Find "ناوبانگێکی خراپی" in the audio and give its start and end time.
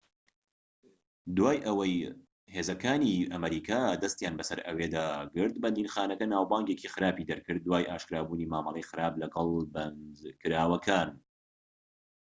6.33-7.27